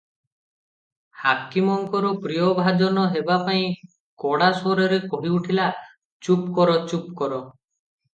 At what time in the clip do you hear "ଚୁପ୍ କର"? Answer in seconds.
6.29-6.79, 6.93-7.43